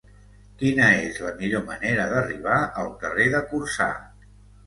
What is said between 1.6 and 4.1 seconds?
manera d'arribar al carrer de Corçà?